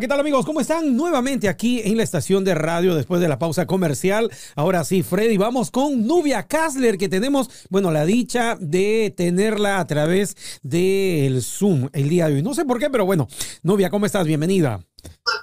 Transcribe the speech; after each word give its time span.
¿Qué 0.00 0.08
tal 0.08 0.20
amigos? 0.20 0.46
¿Cómo 0.46 0.60
están? 0.60 0.96
Nuevamente 0.96 1.48
aquí 1.48 1.82
en 1.84 1.98
la 1.98 2.02
estación 2.02 2.44
de 2.44 2.54
radio 2.54 2.94
después 2.94 3.20
de 3.20 3.28
la 3.28 3.38
pausa 3.38 3.66
comercial. 3.66 4.30
Ahora 4.56 4.84
sí, 4.84 5.02
Freddy, 5.02 5.36
vamos 5.36 5.70
con 5.70 6.06
Nubia 6.06 6.44
Kassler, 6.44 6.96
que 6.96 7.08
tenemos, 7.08 7.66
bueno, 7.68 7.90
la 7.90 8.06
dicha 8.06 8.56
de 8.58 9.12
tenerla 9.14 9.78
a 9.78 9.86
través 9.86 10.58
del 10.62 11.42
Zoom 11.42 11.90
el 11.92 12.08
día 12.08 12.28
de 12.28 12.36
hoy. 12.36 12.42
No 12.42 12.54
sé 12.54 12.64
por 12.64 12.78
qué, 12.78 12.88
pero 12.88 13.04
bueno, 13.04 13.28
Nubia, 13.62 13.90
¿cómo 13.90 14.06
estás? 14.06 14.26
Bienvenida. 14.26 14.82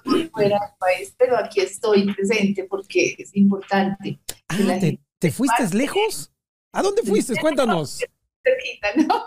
fuera 0.03 0.59
del 0.59 0.77
país, 0.79 1.13
pero 1.17 1.37
aquí 1.37 1.61
estoy 1.61 2.11
presente 2.13 2.63
porque 2.63 3.15
es 3.17 3.35
importante. 3.35 4.19
Ah, 4.47 4.57
¿te, 5.19 5.31
fuiste 5.31 5.75
lejos? 5.75 6.31
¿A 6.73 6.81
dónde 6.81 7.03
fuiste? 7.03 7.35
Cuéntanos. 7.39 7.99
Cerquita, 8.43 8.87
¿no? 8.95 9.25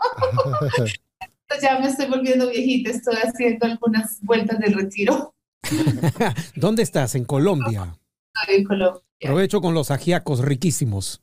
ya 1.60 1.78
me 1.78 1.88
estoy 1.88 2.06
volviendo 2.06 2.48
viejita, 2.48 2.90
estoy 2.90 3.16
haciendo 3.16 3.66
algunas 3.66 4.20
vueltas 4.22 4.58
del 4.58 4.74
retiro. 4.74 5.34
¿Dónde 6.56 6.82
estás? 6.82 7.14
¿En 7.14 7.24
Colombia? 7.24 7.98
en 8.48 8.64
Colombia. 8.64 9.02
Aprovecho 9.22 9.60
con 9.60 9.74
los 9.74 9.90
ajiacos 9.90 10.40
riquísimos. 10.40 11.22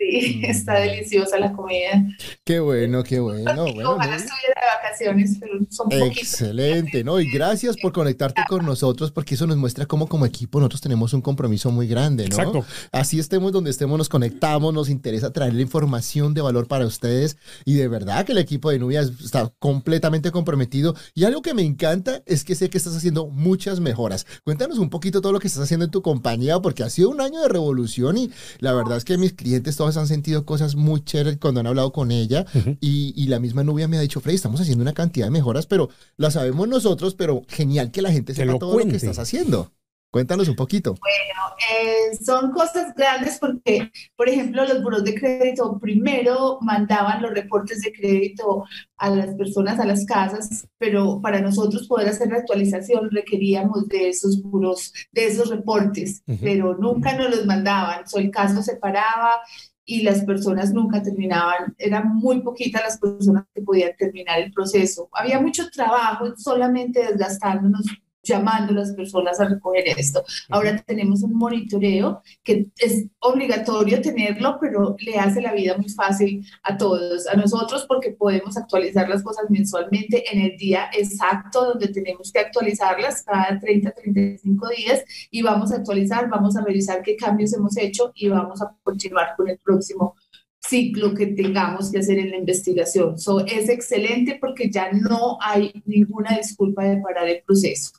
Sí, 0.00 0.40
está 0.44 0.80
deliciosa 0.80 1.38
la 1.38 1.52
comida. 1.52 2.02
Qué 2.42 2.58
bueno, 2.58 3.04
qué 3.04 3.20
bueno. 3.20 3.64
bueno 3.64 3.92
Ojalá 3.92 4.16
estuviera 4.16 4.60
de 4.60 4.82
vacaciones, 4.82 5.36
pero 5.38 5.58
son 5.68 5.92
Excelente, 5.92 7.04
¿no? 7.04 7.20
Y 7.20 7.30
gracias 7.30 7.76
por 7.76 7.92
conectarte 7.92 8.42
con 8.48 8.64
nosotros, 8.64 9.12
porque 9.12 9.34
eso 9.34 9.46
nos 9.46 9.58
muestra 9.58 9.84
cómo 9.84 10.06
como 10.08 10.24
equipo 10.24 10.58
nosotros 10.58 10.80
tenemos 10.80 11.12
un 11.12 11.20
compromiso 11.20 11.70
muy 11.70 11.86
grande, 11.86 12.28
¿no? 12.28 12.36
Exacto. 12.36 12.64
Así 12.92 13.18
estemos 13.18 13.52
donde 13.52 13.70
estemos, 13.70 13.98
nos 13.98 14.08
conectamos, 14.08 14.72
nos 14.72 14.88
interesa 14.88 15.32
traer 15.32 15.52
la 15.52 15.60
información 15.60 16.32
de 16.32 16.40
valor 16.40 16.66
para 16.66 16.86
ustedes 16.86 17.36
y 17.66 17.74
de 17.74 17.88
verdad 17.88 18.24
que 18.24 18.32
el 18.32 18.38
equipo 18.38 18.70
de 18.70 18.78
Nubia 18.78 19.02
está 19.02 19.52
completamente 19.58 20.30
comprometido. 20.30 20.94
Y 21.14 21.24
algo 21.24 21.42
que 21.42 21.52
me 21.52 21.62
encanta 21.62 22.22
es 22.24 22.44
que 22.44 22.54
sé 22.54 22.70
que 22.70 22.78
estás 22.78 22.96
haciendo 22.96 23.26
muchas 23.26 23.80
mejoras. 23.80 24.26
Cuéntanos 24.44 24.78
un 24.78 24.88
poquito 24.88 25.20
todo 25.20 25.32
lo 25.32 25.40
que 25.40 25.48
estás 25.48 25.64
haciendo 25.64 25.84
en 25.84 25.90
tu 25.90 26.00
compañía, 26.00 26.58
porque 26.60 26.84
ha 26.84 26.90
sido 26.90 27.10
un 27.10 27.20
año 27.20 27.42
de 27.42 27.48
revolución 27.48 28.16
y 28.16 28.30
la 28.60 28.72
verdad 28.72 28.96
es 28.96 29.04
que 29.04 29.18
mis 29.18 29.34
clientes 29.34 29.76
todos 29.76 29.89
han 29.96 30.06
sentido 30.06 30.44
cosas 30.44 30.76
muy 30.76 31.04
chéveres 31.04 31.38
cuando 31.38 31.60
han 31.60 31.66
hablado 31.66 31.92
con 31.92 32.10
ella 32.10 32.46
y, 32.80 33.26
la 33.30 33.38
misma 33.38 33.62
novia 33.62 33.86
me 33.86 33.96
ha 33.96 34.00
dicho, 34.00 34.20
Freddy, 34.20 34.36
estamos 34.36 34.60
haciendo 34.60 34.82
una 34.82 34.92
cantidad 34.92 35.26
de 35.26 35.30
mejoras, 35.30 35.66
pero 35.66 35.88
la 36.16 36.30
sabemos 36.30 36.66
nosotros, 36.66 37.14
pero 37.14 37.42
genial 37.48 37.92
que 37.92 38.02
la 38.02 38.10
gente 38.10 38.34
sepa 38.34 38.58
todo 38.58 38.78
lo 38.78 38.86
que 38.86 38.96
estás 38.96 39.18
haciendo. 39.18 39.72
Cuéntanos 40.10 40.48
un 40.48 40.56
poquito. 40.56 40.96
Bueno, 41.00 41.54
eh, 41.72 42.16
son 42.16 42.50
cosas 42.50 42.92
grandes 42.96 43.38
porque, 43.38 43.92
por 44.16 44.28
ejemplo, 44.28 44.64
los 44.66 44.82
buros 44.82 45.04
de 45.04 45.14
crédito 45.14 45.78
primero 45.78 46.58
mandaban 46.62 47.22
los 47.22 47.30
reportes 47.30 47.80
de 47.82 47.92
crédito 47.92 48.64
a 48.96 49.10
las 49.10 49.36
personas, 49.36 49.78
a 49.78 49.86
las 49.86 50.04
casas, 50.04 50.66
pero 50.78 51.20
para 51.20 51.40
nosotros 51.40 51.86
poder 51.86 52.08
hacer 52.08 52.28
la 52.28 52.38
actualización 52.38 53.08
requeríamos 53.12 53.86
de 53.86 54.08
esos 54.08 54.42
buros, 54.42 54.92
de 55.12 55.26
esos 55.26 55.48
reportes, 55.48 56.24
pero 56.40 56.76
nunca 56.76 57.16
nos 57.16 57.30
los 57.30 57.46
mandaban. 57.46 58.08
So, 58.08 58.18
el 58.18 58.32
caso 58.32 58.62
se 58.62 58.76
paraba 58.76 59.40
y 59.84 60.02
las 60.02 60.24
personas 60.24 60.72
nunca 60.72 61.02
terminaban, 61.02 61.74
eran 61.78 62.14
muy 62.16 62.42
poquitas 62.42 62.82
las 62.82 62.98
personas 62.98 63.44
que 63.54 63.62
podían 63.62 63.96
terminar 63.96 64.40
el 64.40 64.52
proceso. 64.52 65.08
Había 65.12 65.40
mucho 65.40 65.68
trabajo 65.70 66.36
solamente 66.36 67.00
desgastándonos 67.00 67.86
llamando 68.22 68.72
a 68.72 68.76
las 68.76 68.92
personas 68.92 69.40
a 69.40 69.48
recoger 69.48 69.84
esto. 69.98 70.22
Ahora 70.48 70.76
tenemos 70.86 71.22
un 71.22 71.34
monitoreo 71.34 72.22
que 72.42 72.68
es 72.78 73.06
obligatorio 73.20 74.00
tenerlo, 74.00 74.58
pero 74.60 74.96
le 74.98 75.18
hace 75.18 75.40
la 75.40 75.52
vida 75.52 75.76
muy 75.76 75.88
fácil 75.88 76.46
a 76.62 76.76
todos, 76.76 77.26
a 77.26 77.34
nosotros 77.34 77.86
porque 77.88 78.12
podemos 78.12 78.56
actualizar 78.56 79.08
las 79.08 79.22
cosas 79.22 79.46
mensualmente 79.48 80.24
en 80.32 80.40
el 80.40 80.56
día 80.56 80.90
exacto 80.92 81.64
donde 81.64 81.88
tenemos 81.88 82.32
que 82.32 82.40
actualizarlas 82.40 83.22
cada 83.22 83.58
30, 83.58 83.92
35 83.92 84.68
días 84.68 85.04
y 85.30 85.42
vamos 85.42 85.72
a 85.72 85.76
actualizar, 85.76 86.28
vamos 86.28 86.56
a 86.56 86.64
revisar 86.64 87.02
qué 87.02 87.16
cambios 87.16 87.52
hemos 87.54 87.76
hecho 87.76 88.12
y 88.14 88.28
vamos 88.28 88.60
a 88.62 88.74
continuar 88.82 89.34
con 89.36 89.48
el 89.48 89.58
próximo 89.58 90.14
ciclo 90.60 91.14
que 91.14 91.28
tengamos 91.28 91.90
que 91.90 91.98
hacer 91.98 92.18
en 92.18 92.30
la 92.30 92.36
investigación. 92.36 93.18
So, 93.18 93.44
es 93.46 93.68
excelente 93.68 94.38
porque 94.40 94.70
ya 94.70 94.92
no 94.92 95.38
hay 95.40 95.72
ninguna 95.86 96.36
disculpa 96.36 96.84
de 96.84 96.98
parar 96.98 97.28
el 97.28 97.42
proceso. 97.42 97.92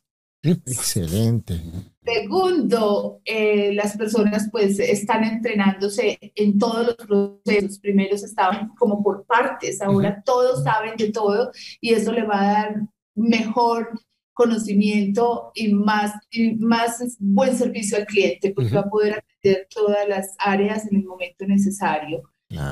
Excelente. 0.43 1.61
Segundo, 2.03 3.21
eh, 3.25 3.73
las 3.73 3.95
personas 3.95 4.49
pues 4.51 4.79
están 4.79 5.23
entrenándose 5.23 6.17
en 6.35 6.57
todos 6.57 6.87
los 6.87 6.95
procesos. 6.95 7.79
Primero 7.79 8.15
estaban 8.15 8.69
como 8.75 9.03
por 9.03 9.25
partes, 9.25 9.81
ahora 9.81 10.23
todos 10.25 10.63
saben 10.63 10.97
de 10.97 11.11
todo 11.11 11.51
y 11.79 11.93
eso 11.93 12.11
le 12.11 12.23
va 12.23 12.41
a 12.41 12.53
dar 12.53 12.81
mejor 13.13 13.89
conocimiento 14.33 15.51
y 15.53 15.73
más, 15.73 16.13
y 16.31 16.55
más 16.55 17.17
buen 17.19 17.55
servicio 17.55 17.97
al 17.97 18.07
cliente 18.07 18.51
porque 18.51 18.73
va 18.73 18.81
a 18.81 18.89
poder 18.89 19.13
atender 19.13 19.67
todas 19.69 20.07
las 20.07 20.35
áreas 20.39 20.87
en 20.87 20.97
el 20.97 21.03
momento 21.03 21.45
necesario. 21.45 22.23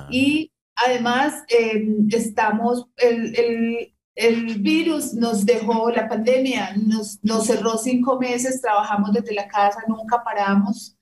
Y 0.09 0.51
además 0.75 1.43
em, 1.49 2.07
estamos, 2.11 2.87
el, 2.97 3.35
el 3.37 3.93
el 4.19 4.59
virus 4.59 5.13
nos 5.13 5.45
dejó, 5.45 5.89
la 5.91 6.09
pandemia 6.09 6.75
nos, 6.75 7.19
nos 7.23 7.47
cerró 7.47 7.77
cinco 7.77 8.19
meses, 8.19 8.61
trabajamos 8.61 9.13
desde 9.13 9.33
la 9.33 9.47
casa, 9.47 9.79
nunca 9.87 10.21
paramos, 10.23 10.97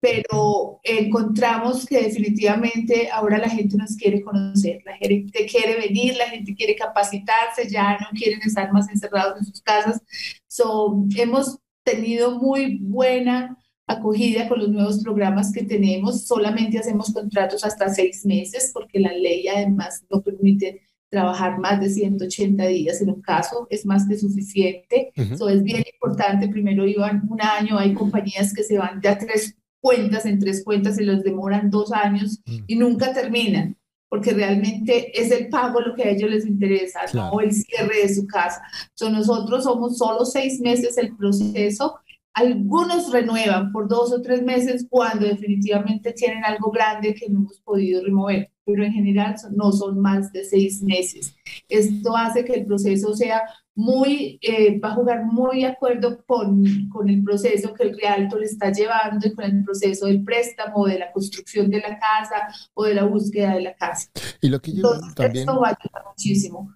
pero 0.00 0.80
encontramos 0.82 1.86
que 1.86 2.02
definitivamente 2.02 3.10
ahora 3.10 3.38
la 3.38 3.48
gente 3.48 3.76
nos 3.76 3.96
quiere 3.96 4.22
conocer, 4.22 4.80
la 4.84 4.96
gente 4.96 5.46
quiere 5.46 5.76
venir, 5.76 6.16
la 6.16 6.28
gente 6.28 6.54
quiere 6.54 6.74
capacitarse, 6.74 7.68
ya 7.68 7.98
no 7.98 8.08
quieren 8.12 8.40
estar 8.42 8.72
más 8.72 8.88
encerrados 8.88 9.38
en 9.38 9.44
sus 9.44 9.60
casas. 9.62 10.02
So, 10.46 11.06
hemos 11.16 11.58
tenido 11.82 12.38
muy 12.38 12.78
buena 12.78 13.56
acogida 13.86 14.48
con 14.48 14.58
los 14.58 14.70
nuevos 14.70 15.02
programas 15.02 15.52
que 15.52 15.64
tenemos, 15.64 16.26
solamente 16.26 16.78
hacemos 16.78 17.12
contratos 17.12 17.64
hasta 17.64 17.90
seis 17.90 18.24
meses 18.24 18.70
porque 18.72 18.98
la 18.98 19.12
ley 19.12 19.46
además 19.48 20.04
no 20.10 20.22
permite 20.22 20.80
trabajar 21.14 21.60
más 21.60 21.80
de 21.80 21.88
180 21.88 22.66
días 22.66 23.00
en 23.00 23.10
un 23.10 23.22
caso 23.22 23.68
es 23.70 23.86
más 23.86 24.08
que 24.08 24.18
suficiente. 24.18 25.12
Eso 25.14 25.48
es 25.48 25.62
bien 25.62 25.84
importante. 25.94 26.48
Primero 26.48 26.84
iban 26.86 27.22
un 27.28 27.40
año, 27.40 27.78
hay 27.78 27.94
compañías 27.94 28.52
que 28.52 28.64
se 28.64 28.76
van 28.76 29.00
de 29.00 29.08
a 29.08 29.16
tres 29.16 29.56
cuentas 29.80 30.26
en 30.26 30.40
tres 30.40 30.64
cuentas 30.64 30.98
y 30.98 31.04
los 31.04 31.22
demoran 31.22 31.70
dos 31.70 31.92
años 31.92 32.40
y 32.66 32.74
nunca 32.74 33.12
terminan, 33.12 33.76
porque 34.08 34.32
realmente 34.32 35.12
es 35.20 35.30
el 35.30 35.48
pago 35.48 35.80
lo 35.80 35.94
que 35.94 36.02
a 36.02 36.10
ellos 36.10 36.30
les 36.30 36.46
interesa, 36.46 37.00
no 37.12 37.38
el 37.40 37.52
cierre 37.52 38.02
de 38.02 38.12
su 38.12 38.26
casa. 38.26 38.60
So, 38.94 39.08
nosotros 39.08 39.62
somos 39.62 39.96
solo 39.98 40.24
seis 40.24 40.60
meses 40.60 40.98
el 40.98 41.14
proceso. 41.14 42.00
Algunos 42.34 43.12
renuevan 43.12 43.72
por 43.72 43.88
dos 43.88 44.12
o 44.12 44.20
tres 44.20 44.42
meses 44.42 44.86
cuando 44.90 45.26
definitivamente 45.26 46.12
tienen 46.12 46.44
algo 46.44 46.70
grande 46.70 47.14
que 47.14 47.28
no 47.28 47.40
hemos 47.40 47.60
podido 47.60 48.02
remover 48.02 48.50
pero 48.64 48.84
en 48.84 48.92
general 48.92 49.36
no 49.52 49.72
son 49.72 50.00
más 50.00 50.32
de 50.32 50.44
seis 50.44 50.82
meses. 50.82 51.36
Esto 51.68 52.16
hace 52.16 52.44
que 52.44 52.54
el 52.54 52.66
proceso 52.66 53.14
sea 53.14 53.42
muy, 53.74 54.38
eh, 54.40 54.78
va 54.78 54.92
a 54.92 54.94
jugar 54.94 55.24
muy 55.24 55.60
de 55.60 55.66
acuerdo 55.66 56.24
con, 56.24 56.88
con, 56.88 57.08
el 57.08 57.22
proceso 57.24 57.74
que 57.74 57.82
el 57.82 57.98
realto 57.98 58.38
le 58.38 58.46
está 58.46 58.70
llevando 58.70 59.26
y 59.26 59.34
con 59.34 59.44
el 59.44 59.64
proceso 59.64 60.06
del 60.06 60.22
préstamo, 60.22 60.86
de 60.86 60.98
la 61.00 61.12
construcción 61.12 61.68
de 61.70 61.80
la 61.80 61.98
casa 61.98 62.48
o 62.74 62.84
de 62.84 62.94
la 62.94 63.04
búsqueda 63.04 63.54
de 63.54 63.62
la 63.62 63.74
casa. 63.74 64.08
Y 64.40 64.48
lo 64.48 64.60
que 64.60 64.72
yo 64.72 64.82
también... 65.14 65.48
Esto 65.48 65.60
va 65.60 65.68
a 65.68 65.78
ayudar 65.78 66.04
muchísimo 66.08 66.72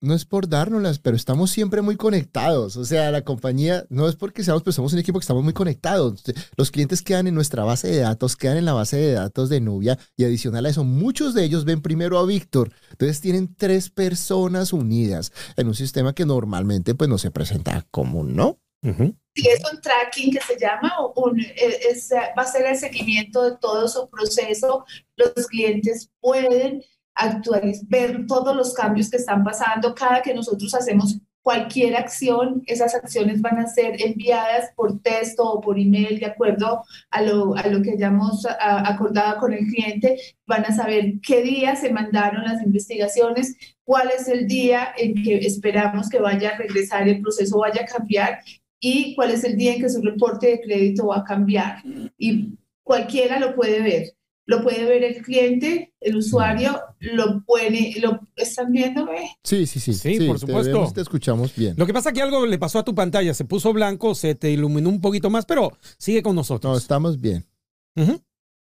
no 0.00 0.14
es 0.14 0.24
por 0.24 0.48
dárnoslas, 0.48 0.98
pero 0.98 1.16
estamos 1.16 1.50
siempre 1.50 1.82
muy 1.82 1.96
conectados. 1.96 2.76
O 2.76 2.84
sea, 2.84 3.10
la 3.10 3.22
compañía, 3.22 3.84
no 3.90 4.08
es 4.08 4.16
porque 4.16 4.42
seamos, 4.42 4.62
pero 4.62 4.72
somos 4.72 4.92
un 4.92 4.98
equipo 4.98 5.18
que 5.18 5.24
estamos 5.24 5.44
muy 5.44 5.52
conectados. 5.52 6.22
Los 6.56 6.70
clientes 6.70 7.02
quedan 7.02 7.26
en 7.26 7.34
nuestra 7.34 7.64
base 7.64 7.88
de 7.88 7.98
datos, 7.98 8.36
quedan 8.36 8.56
en 8.56 8.64
la 8.64 8.72
base 8.72 8.96
de 8.96 9.12
datos 9.12 9.48
de 9.48 9.60
Nubia 9.60 9.98
y 10.16 10.24
adicional 10.24 10.66
a 10.66 10.70
eso, 10.70 10.84
muchos 10.84 11.34
de 11.34 11.44
ellos 11.44 11.64
ven 11.64 11.82
primero 11.82 12.18
a 12.18 12.26
Víctor. 12.26 12.72
Entonces 12.90 13.20
tienen 13.20 13.54
tres 13.54 13.90
personas 13.90 14.72
unidas 14.72 15.32
en 15.56 15.68
un 15.68 15.74
sistema 15.74 16.14
que 16.14 16.24
normalmente 16.24 16.94
pues 16.94 17.10
no 17.10 17.18
se 17.18 17.30
presenta 17.30 17.86
común, 17.90 18.34
¿no? 18.34 18.58
Sí, 18.82 19.46
es 19.46 19.60
un 19.70 19.80
tracking 19.80 20.32
que 20.32 20.40
se 20.40 20.58
llama, 20.58 20.90
un, 21.14 21.38
e, 21.38 21.94
va 22.36 22.42
a 22.42 22.46
ser 22.46 22.64
el 22.64 22.76
seguimiento 22.76 23.42
de 23.42 23.56
todo 23.58 23.86
su 23.86 24.08
proceso. 24.08 24.86
Los 25.16 25.46
clientes 25.48 26.10
pueden 26.20 26.82
actualizar, 27.14 27.86
ver 27.88 28.26
todos 28.26 28.56
los 28.56 28.74
cambios 28.74 29.10
que 29.10 29.16
están 29.16 29.44
pasando. 29.44 29.94
Cada 29.94 30.22
que 30.22 30.34
nosotros 30.34 30.74
hacemos 30.74 31.18
cualquier 31.42 31.96
acción, 31.96 32.62
esas 32.66 32.94
acciones 32.94 33.40
van 33.40 33.58
a 33.58 33.66
ser 33.66 34.00
enviadas 34.00 34.70
por 34.76 35.00
texto 35.00 35.42
o 35.42 35.60
por 35.60 35.78
email 35.78 36.20
de 36.20 36.26
acuerdo 36.26 36.84
a 37.10 37.22
lo, 37.22 37.56
a 37.56 37.66
lo 37.66 37.82
que 37.82 37.92
hayamos 37.92 38.46
acordado 38.60 39.38
con 39.38 39.52
el 39.52 39.66
cliente. 39.66 40.18
Van 40.46 40.64
a 40.64 40.74
saber 40.74 41.14
qué 41.22 41.42
día 41.42 41.76
se 41.76 41.92
mandaron 41.92 42.44
las 42.44 42.62
investigaciones, 42.62 43.56
cuál 43.84 44.10
es 44.16 44.28
el 44.28 44.46
día 44.46 44.88
en 44.96 45.22
que 45.22 45.38
esperamos 45.38 46.08
que 46.08 46.20
vaya 46.20 46.50
a 46.50 46.58
regresar 46.58 47.08
el 47.08 47.22
proceso, 47.22 47.58
vaya 47.58 47.82
a 47.82 47.86
cambiar 47.86 48.40
y 48.78 49.14
cuál 49.14 49.30
es 49.30 49.44
el 49.44 49.56
día 49.56 49.74
en 49.74 49.82
que 49.82 49.90
su 49.90 50.02
reporte 50.02 50.48
de 50.48 50.60
crédito 50.60 51.08
va 51.08 51.18
a 51.18 51.24
cambiar. 51.24 51.82
Y 52.18 52.58
cualquiera 52.82 53.38
lo 53.38 53.54
puede 53.54 53.80
ver 53.82 54.14
lo 54.46 54.62
puede 54.62 54.84
ver 54.84 55.04
el 55.04 55.22
cliente, 55.22 55.94
el 56.00 56.16
usuario, 56.16 56.80
lo 56.98 57.44
puede, 57.44 57.94
lo 58.00 58.20
están 58.36 58.72
viendo, 58.72 59.08
Sí, 59.44 59.66
sí, 59.66 59.78
sí, 59.78 59.94
sí, 59.94 60.26
por 60.26 60.38
supuesto. 60.38 60.90
Te, 60.92 61.00
escuchamos 61.00 61.54
bien. 61.54 61.74
Lo 61.76 61.86
que 61.86 61.92
pasa 61.92 62.10
es 62.10 62.14
que 62.14 62.22
algo 62.22 62.46
le 62.46 62.58
pasó 62.58 62.80
a 62.80 62.84
tu 62.84 62.94
pantalla, 62.94 63.32
se 63.34 63.44
puso 63.44 63.72
blanco, 63.72 64.14
se 64.14 64.34
te 64.34 64.50
iluminó 64.50 64.88
un 64.88 65.00
poquito 65.00 65.30
más, 65.30 65.46
pero 65.46 65.72
sigue 65.98 66.22
con 66.22 66.34
nosotros. 66.34 66.72
No, 66.72 66.78
estamos 66.78 67.20
bien. 67.20 67.46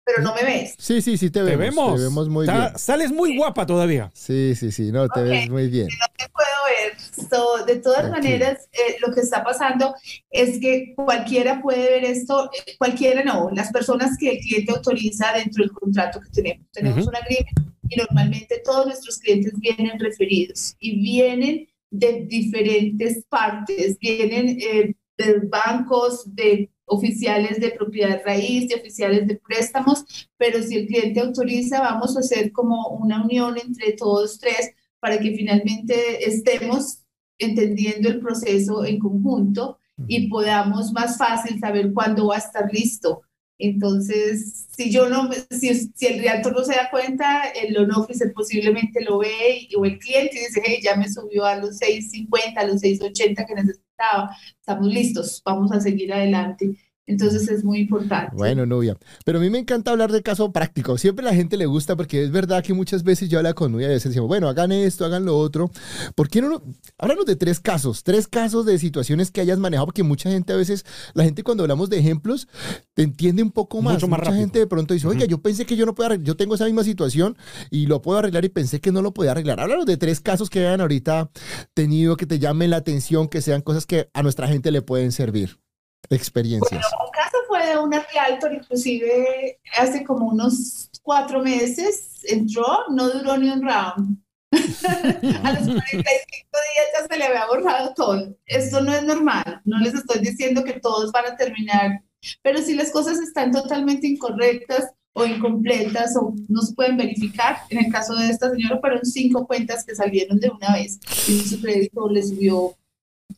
Pero 0.05 0.21
no 0.21 0.35
me 0.35 0.43
ves. 0.43 0.75
Sí, 0.77 1.01
sí, 1.01 1.17
sí, 1.17 1.29
te 1.29 1.41
vemos. 1.43 1.95
Te 1.95 2.03
vemos, 2.03 2.27
muy 2.27 2.45
bien. 2.45 2.77
Sales 2.77 3.11
muy 3.11 3.37
guapa 3.37 3.65
todavía. 3.65 4.11
Sí, 4.13 4.53
sí, 4.55 4.71
sí, 4.71 4.91
no, 4.91 5.07
te 5.07 5.21
ves 5.21 5.49
muy 5.49 5.67
bien. 5.69 5.87
No 5.87 6.05
te 6.17 6.29
puedo 6.29 7.57
ver. 7.57 7.65
de 7.65 7.75
todas 7.77 8.09
maneras, 8.11 8.67
eh, 8.73 8.97
lo 9.05 9.13
que 9.13 9.21
está 9.21 9.43
pasando 9.43 9.95
es 10.29 10.59
que 10.59 10.93
cualquiera 10.95 11.61
puede 11.61 11.83
ver 11.83 12.03
esto, 12.03 12.49
eh, 12.51 12.75
cualquiera 12.77 13.23
no, 13.23 13.49
las 13.53 13.71
personas 13.71 14.17
que 14.17 14.31
el 14.31 14.39
cliente 14.39 14.73
autoriza 14.73 15.33
dentro 15.33 15.63
del 15.63 15.71
contrato 15.71 16.19
que 16.19 16.29
tenemos. 16.29 16.67
Tenemos 16.71 17.07
una 17.07 17.19
una 17.19 17.63
y 17.89 17.95
normalmente 17.97 18.61
todos 18.63 18.87
nuestros 18.87 19.17
clientes 19.19 19.53
vienen 19.59 19.99
referidos 19.99 20.75
y 20.79 20.99
vienen 21.01 21.67
de 21.91 22.25
diferentes 22.27 23.23
partes, 23.29 23.97
vienen 23.99 24.57
eh, 24.59 24.95
de 25.17 25.39
bancos, 25.47 26.23
de 26.33 26.69
oficiales 26.85 27.59
de 27.59 27.71
propiedad 27.71 28.21
raíz, 28.25 28.67
de 28.69 28.75
oficiales 28.75 29.27
de 29.27 29.35
préstamos, 29.35 30.27
pero 30.37 30.61
si 30.61 30.77
el 30.77 30.87
cliente 30.87 31.19
autoriza, 31.19 31.81
vamos 31.81 32.15
a 32.15 32.19
hacer 32.19 32.51
como 32.51 32.89
una 32.89 33.23
unión 33.23 33.57
entre 33.57 33.93
todos 33.93 34.39
tres 34.39 34.71
para 34.99 35.19
que 35.19 35.35
finalmente 35.35 36.27
estemos 36.27 36.99
entendiendo 37.37 38.09
el 38.09 38.19
proceso 38.19 38.85
en 38.85 38.99
conjunto 38.99 39.79
y 40.07 40.27
podamos 40.27 40.91
más 40.91 41.17
fácil 41.17 41.59
saber 41.59 41.93
cuándo 41.93 42.27
va 42.27 42.35
a 42.35 42.39
estar 42.39 42.71
listo. 42.71 43.21
Entonces, 43.59 44.67
si 44.75 44.91
yo 44.91 45.07
no, 45.09 45.29
si, 45.51 45.73
si 45.73 46.05
el 46.07 46.19
realtor 46.19 46.53
no 46.53 46.63
se 46.63 46.75
da 46.75 46.89
cuenta, 46.89 47.43
el 47.49 47.73
loan 47.73 47.91
officer 47.91 48.33
posiblemente 48.33 49.03
lo 49.03 49.19
ve 49.19 49.67
o 49.77 49.85
el 49.85 49.99
cliente 49.99 50.39
dice, 50.39 50.61
hey, 50.65 50.79
ya 50.83 50.95
me 50.95 51.11
subió 51.11 51.45
a 51.45 51.55
los 51.55 51.79
6.50, 51.79 52.57
a 52.57 52.65
los 52.65 52.81
6.80 52.81 53.45
que 53.45 53.55
necesitaba, 53.55 54.35
estamos 54.59 54.87
listos, 54.87 55.41
vamos 55.45 55.71
a 55.71 55.79
seguir 55.79 56.11
adelante. 56.13 56.75
Entonces 57.05 57.49
es 57.49 57.65
muy 57.65 57.79
importante. 57.79 58.33
Bueno, 58.35 58.65
novia. 58.65 58.97
Pero 59.25 59.39
a 59.39 59.41
mí 59.41 59.49
me 59.49 59.59
encanta 59.59 59.91
hablar 59.91 60.11
de 60.11 60.21
caso 60.21 60.53
práctico. 60.53 60.97
Siempre 60.97 61.27
a 61.27 61.31
la 61.31 61.35
gente 61.35 61.57
le 61.57 61.65
gusta 61.65 61.97
porque 61.97 62.23
es 62.23 62.31
verdad 62.31 62.63
que 62.63 62.73
muchas 62.73 63.03
veces 63.03 63.27
yo 63.27 63.39
hablo 63.39 63.53
con 63.55 63.73
novia 63.73 63.87
y 63.87 63.89
a 63.91 63.93
veces 63.93 64.11
decimos, 64.11 64.29
bueno, 64.29 64.47
hagan 64.47 64.71
esto, 64.71 65.03
hagan 65.03 65.25
lo 65.25 65.37
otro. 65.37 65.69
¿Por 66.15 66.29
qué 66.29 66.41
no? 66.41 66.63
Háblanos 66.97 67.25
de 67.25 67.35
tres 67.35 67.59
casos, 67.59 68.03
tres 68.03 68.27
casos 68.27 68.65
de 68.65 68.79
situaciones 68.79 69.31
que 69.31 69.41
hayas 69.41 69.59
manejado, 69.59 69.87
porque 69.87 70.03
mucha 70.03 70.29
gente 70.29 70.53
a 70.53 70.55
veces, 70.55 70.85
la 71.13 71.25
gente 71.25 71.43
cuando 71.43 71.63
hablamos 71.63 71.89
de 71.89 71.99
ejemplos, 71.99 72.47
te 72.93 73.03
entiende 73.03 73.43
un 73.43 73.51
poco 73.51 73.81
más. 73.81 73.95
Mucho 73.95 74.07
más 74.07 74.19
mucha 74.19 74.33
gente 74.33 74.59
de 74.59 74.67
pronto 74.67 74.93
dice, 74.93 75.07
oiga, 75.07 75.25
yo 75.25 75.41
pensé 75.41 75.65
que 75.65 75.75
yo 75.75 75.85
no 75.85 75.95
puedo 75.95 76.07
arreglar, 76.07 76.25
yo 76.25 76.37
tengo 76.37 76.55
esa 76.55 76.65
misma 76.65 76.85
situación 76.85 77.37
y 77.69 77.85
lo 77.87 78.01
puedo 78.01 78.19
arreglar 78.19 78.45
y 78.45 78.49
pensé 78.49 78.79
que 78.79 78.93
no 78.93 79.01
lo 79.01 79.13
podía 79.13 79.31
arreglar. 79.31 79.59
Háblanos 79.59 79.85
de 79.85 79.97
tres 79.97 80.21
casos 80.21 80.49
que 80.49 80.59
hayan 80.59 80.79
ahorita 80.79 81.29
tenido, 81.73 82.15
que 82.15 82.25
te 82.25 82.39
llamen 82.39 82.69
la 82.69 82.77
atención, 82.77 83.27
que 83.27 83.41
sean 83.41 83.61
cosas 83.61 83.85
que 83.85 84.09
a 84.13 84.23
nuestra 84.23 84.47
gente 84.47 84.71
le 84.71 84.81
pueden 84.81 85.11
servir 85.11 85.62
experiencias? 86.09 86.71
Bueno, 86.71 87.05
un 87.05 87.11
caso 87.11 87.37
fue 87.47 87.65
de 87.67 87.77
una 87.77 88.05
realtor, 88.13 88.53
inclusive 88.53 89.59
hace 89.77 90.03
como 90.03 90.27
unos 90.27 90.89
cuatro 91.01 91.41
meses 91.41 92.21
entró, 92.23 92.65
no 92.89 93.09
duró 93.09 93.37
ni 93.37 93.49
un 93.49 93.61
round. 93.61 94.17
a 94.53 95.51
los 95.53 95.63
45 95.63 95.73
días 95.73 96.87
ya 96.93 97.07
se 97.09 97.17
le 97.17 97.25
había 97.25 97.47
borrado 97.47 97.93
todo. 97.95 98.37
Esto 98.45 98.81
no 98.81 98.93
es 98.93 99.03
normal. 99.03 99.61
No 99.65 99.79
les 99.79 99.95
estoy 99.95 100.21
diciendo 100.21 100.63
que 100.63 100.79
todos 100.79 101.11
van 101.11 101.25
a 101.25 101.35
terminar, 101.35 102.03
pero 102.41 102.59
si 102.59 102.75
las 102.75 102.91
cosas 102.91 103.19
están 103.19 103.51
totalmente 103.51 104.07
incorrectas 104.07 104.91
o 105.13 105.25
incompletas 105.25 106.15
o 106.17 106.33
no 106.49 106.61
se 106.61 106.73
pueden 106.73 106.97
verificar, 106.97 107.57
en 107.69 107.85
el 107.85 107.91
caso 107.91 108.15
de 108.15 108.29
esta 108.29 108.49
señora 108.49 108.79
fueron 108.79 109.05
cinco 109.05 109.45
cuentas 109.45 109.85
que 109.85 109.95
salieron 109.95 110.39
de 110.39 110.49
una 110.49 110.73
vez 110.73 110.99
y 111.27 111.39
su 111.41 111.61
crédito 111.61 112.09
le 112.09 112.23
subió 112.23 112.75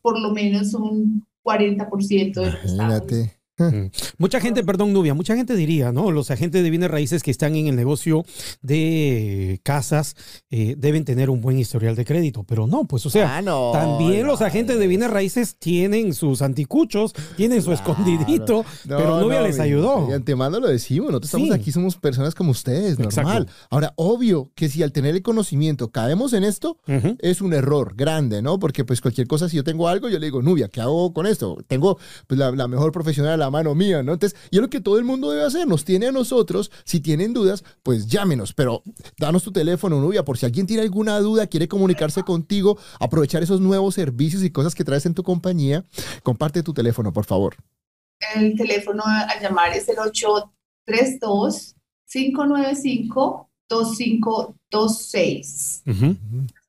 por 0.01 0.19
lo 0.19 0.31
menos 0.31 0.73
un 0.73 1.25
40% 1.45 2.33
de 2.41 2.51
los 2.51 2.73
Imagínate. 2.73 3.34
Mm. 3.57 3.87
Mucha 4.17 4.41
gente, 4.41 4.63
perdón, 4.63 4.91
Nubia, 4.91 5.13
mucha 5.13 5.35
gente 5.35 5.55
diría, 5.55 5.91
¿no? 5.91 6.11
Los 6.11 6.29
agentes 6.29 6.61
de 6.61 6.69
bienes 6.69 6.91
raíces 6.91 7.23
que 7.23 7.31
están 7.31 7.55
en 7.55 7.67
el 7.67 7.75
negocio 7.75 8.25
de 8.61 9.61
casas 9.63 10.15
eh, 10.49 10.75
deben 10.77 11.05
tener 11.05 11.29
un 11.29 11.41
buen 11.41 11.57
historial 11.57 11.95
de 11.95 12.03
crédito, 12.03 12.43
pero 12.43 12.67
no, 12.67 12.85
pues, 12.85 13.05
o 13.05 13.09
sea, 13.09 13.37
ah, 13.37 13.71
también 13.71 14.27
los 14.27 14.41
agentes 14.41 14.77
de 14.77 14.87
bienes 14.87 15.09
raíces 15.09 15.57
tienen 15.57 16.13
sus 16.13 16.41
anticuchos, 16.41 17.13
tienen 17.37 17.61
su 17.61 17.71
escondidito, 17.71 18.65
pero 18.87 19.21
Nubia 19.21 19.41
les 19.41 19.59
ayudó. 19.59 20.07
De 20.07 20.15
antemano 20.15 20.59
lo 20.59 20.67
decimos, 20.67 21.07
nosotros 21.07 21.33
estamos 21.33 21.51
aquí, 21.51 21.71
somos 21.71 21.95
personas 21.95 22.35
como 22.35 22.51
ustedes, 22.51 22.99
normal. 22.99 23.47
Ahora, 23.69 23.93
obvio 23.95 24.51
que 24.55 24.67
si 24.67 24.83
al 24.83 24.91
tener 24.91 25.15
el 25.15 25.21
conocimiento 25.21 25.91
caemos 25.91 26.33
en 26.33 26.43
esto, 26.43 26.77
es 27.19 27.41
un 27.41 27.53
error 27.53 27.93
grande, 27.95 28.41
¿no? 28.41 28.59
Porque 28.59 28.83
pues 28.83 28.99
cualquier 28.99 29.27
cosa, 29.27 29.47
si 29.47 29.55
yo 29.55 29.63
tengo 29.63 29.87
algo, 29.87 30.09
yo 30.09 30.19
le 30.19 30.25
digo, 30.25 30.41
Nubia, 30.41 30.67
¿qué 30.67 30.81
hago 30.81 31.13
con 31.13 31.25
esto? 31.25 31.57
Tengo 31.67 31.97
pues, 32.27 32.37
la, 32.37 32.51
la 32.51 32.67
mejor 32.67 32.91
profesional 32.91 33.44
mano 33.49 33.75
mía, 33.75 34.03
¿no? 34.03 34.13
Entonces, 34.13 34.37
y 34.51 34.57
es 34.57 34.61
lo 34.61 34.69
que 34.69 34.81
todo 34.81 34.97
el 34.97 35.03
mundo 35.03 35.31
debe 35.31 35.45
hacer, 35.45 35.67
nos 35.67 35.85
tiene 35.85 36.07
a 36.07 36.11
nosotros, 36.11 36.71
si 36.83 36.99
tienen 36.99 37.33
dudas, 37.33 37.63
pues 37.83 38.07
llámenos, 38.07 38.53
pero 38.53 38.83
danos 39.17 39.43
tu 39.43 39.51
teléfono, 39.51 40.01
novia, 40.01 40.25
por 40.25 40.37
si 40.37 40.45
alguien 40.45 40.67
tiene 40.67 40.83
alguna 40.83 41.19
duda, 41.19 41.47
quiere 41.47 41.67
comunicarse 41.67 42.23
contigo, 42.23 42.77
aprovechar 42.99 43.43
esos 43.43 43.61
nuevos 43.61 43.95
servicios 43.95 44.43
y 44.43 44.49
cosas 44.49 44.75
que 44.75 44.83
traes 44.83 45.05
en 45.05 45.13
tu 45.13 45.23
compañía, 45.23 45.85
comparte 46.23 46.63
tu 46.63 46.73
teléfono, 46.73 47.13
por 47.13 47.25
favor. 47.25 47.55
El 48.35 48.55
teléfono 48.55 49.03
a 49.05 49.39
llamar 49.41 49.73
es 49.73 49.87
el 49.89 49.99
832 49.99 51.75
595 52.07 53.49
2526. 53.67 55.83
Las 55.85 55.97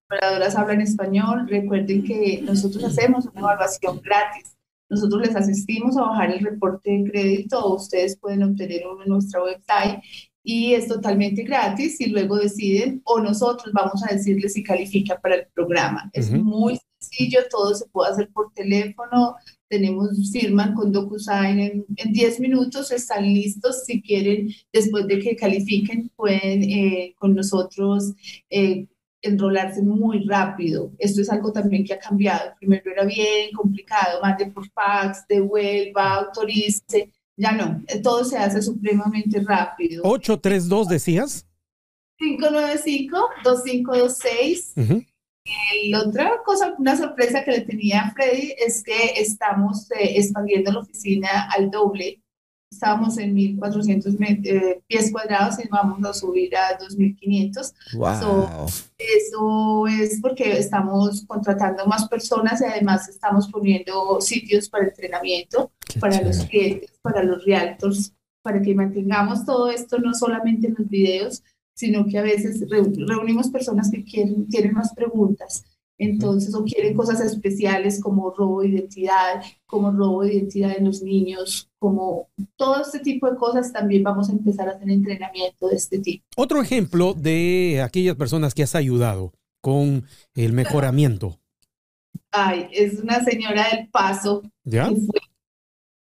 operadoras 0.06 0.56
hablan 0.56 0.80
español. 0.80 1.46
Recuerden 1.48 2.02
que 2.04 2.40
nosotros 2.42 2.82
hacemos 2.84 3.26
una 3.26 3.40
evaluación 3.40 4.00
gratis 4.00 4.55
nosotros 4.88 5.22
les 5.22 5.36
asistimos 5.36 5.96
a 5.96 6.02
bajar 6.02 6.30
el 6.32 6.44
reporte 6.44 6.90
de 6.90 7.10
crédito 7.10 7.58
o 7.58 7.76
ustedes 7.76 8.16
pueden 8.18 8.42
obtener 8.42 8.86
uno 8.86 9.02
en 9.02 9.08
nuestra 9.08 9.42
website 9.42 10.00
y 10.42 10.74
es 10.74 10.86
totalmente 10.86 11.42
gratis 11.42 12.00
y 12.00 12.06
luego 12.06 12.36
deciden 12.36 13.02
o 13.04 13.20
nosotros 13.20 13.72
vamos 13.72 14.02
a 14.04 14.14
decirles 14.14 14.52
si 14.52 14.62
califica 14.62 15.18
para 15.20 15.34
el 15.34 15.46
programa. 15.52 16.08
Es 16.12 16.30
muy 16.30 16.78
sencillo, 17.00 17.40
todo 17.50 17.74
se 17.74 17.86
puede 17.86 18.12
hacer 18.12 18.30
por 18.32 18.52
teléfono, 18.54 19.34
tenemos, 19.68 20.30
firman 20.32 20.74
con 20.74 20.92
DocuSign 20.92 21.58
en, 21.58 21.86
en 21.96 22.12
10 22.12 22.40
minutos, 22.40 22.92
están 22.92 23.24
listos. 23.24 23.84
Si 23.84 24.00
quieren, 24.00 24.48
después 24.72 25.06
de 25.08 25.18
que 25.18 25.34
califiquen, 25.34 26.10
pueden 26.14 26.62
eh, 26.62 27.14
con 27.18 27.34
nosotros 27.34 28.12
eh, 28.48 28.86
enrolarse 29.22 29.82
muy 29.82 30.24
rápido. 30.24 30.92
Esto 30.98 31.20
es 31.20 31.30
algo 31.30 31.52
también 31.52 31.84
que 31.84 31.94
ha 31.94 31.98
cambiado. 31.98 32.54
Primero 32.58 32.90
era 32.90 33.04
bien 33.04 33.52
complicado, 33.54 34.20
mande 34.22 34.46
por 34.46 34.68
fax, 34.70 35.26
devuelva, 35.28 36.14
autorice. 36.14 37.12
Ya 37.36 37.52
no, 37.52 37.82
todo 38.02 38.24
se 38.24 38.38
hace 38.38 38.62
supremamente 38.62 39.40
rápido. 39.40 40.02
832 40.04 40.88
decías. 40.88 41.46
595-2526. 42.18 45.06
Y 45.74 45.94
otra 45.94 46.42
cosa, 46.44 46.74
una 46.78 46.96
sorpresa 46.96 47.44
que 47.44 47.52
le 47.52 47.60
tenía 47.60 48.00
a 48.00 48.10
Freddy 48.12 48.54
es 48.58 48.82
que 48.82 49.12
estamos 49.16 49.88
eh, 49.92 50.18
expandiendo 50.18 50.72
la 50.72 50.80
oficina 50.80 51.48
al 51.56 51.70
doble 51.70 52.20
estábamos 52.76 53.16
en 53.18 53.34
1400 53.34 54.14
eh, 54.20 54.82
pies 54.86 55.10
cuadrados 55.10 55.56
y 55.62 55.68
vamos 55.68 56.04
a 56.04 56.12
subir 56.12 56.54
a 56.56 56.76
2500. 56.78 57.74
Wow. 57.94 58.66
eso 58.98 59.86
es 59.86 60.20
porque 60.20 60.58
estamos 60.58 61.24
contratando 61.26 61.86
más 61.86 62.06
personas 62.08 62.60
y 62.60 62.64
además 62.64 63.08
estamos 63.08 63.48
poniendo 63.48 64.20
sitios 64.20 64.68
para 64.68 64.84
entrenamiento 64.84 65.70
para 66.00 66.20
los 66.20 66.44
clientes, 66.44 66.90
para 67.00 67.22
los 67.22 67.44
realtors, 67.44 68.12
para 68.42 68.60
que 68.60 68.74
mantengamos 68.74 69.44
todo 69.44 69.70
esto 69.70 69.98
no 69.98 70.12
solamente 70.12 70.66
en 70.66 70.76
los 70.78 70.88
videos, 70.88 71.42
sino 71.74 72.06
que 72.06 72.18
a 72.18 72.22
veces 72.22 72.64
reunimos 72.68 73.48
personas 73.48 73.90
que 73.90 74.04
quieren, 74.04 74.46
tienen 74.48 74.74
más 74.74 74.92
preguntas 74.94 75.64
entonces, 75.98 76.54
o 76.54 76.64
quieren 76.64 76.94
cosas 76.94 77.20
especiales 77.20 78.00
como 78.02 78.30
robo 78.30 78.60
de 78.60 78.68
identidad, 78.68 79.42
como 79.64 79.90
robo 79.90 80.22
de 80.22 80.34
identidad 80.34 80.76
en 80.76 80.84
los 80.84 81.02
niños, 81.02 81.70
como 81.86 82.28
todo 82.56 82.82
este 82.82 82.98
tipo 82.98 83.30
de 83.30 83.36
cosas, 83.36 83.72
también 83.72 84.02
vamos 84.02 84.28
a 84.28 84.32
empezar 84.32 84.68
a 84.68 84.72
hacer 84.72 84.90
entrenamiento 84.90 85.68
de 85.68 85.76
este 85.76 86.00
tipo. 86.00 86.24
Otro 86.36 86.60
ejemplo 86.60 87.14
de 87.14 87.80
aquellas 87.80 88.16
personas 88.16 88.54
que 88.54 88.64
has 88.64 88.74
ayudado 88.74 89.32
con 89.60 90.04
el 90.34 90.52
mejoramiento. 90.52 91.38
Ay, 92.32 92.66
es 92.72 92.98
una 92.98 93.22
señora 93.22 93.68
del 93.70 93.88
Paso. 93.88 94.42
¿Ya? 94.64 94.90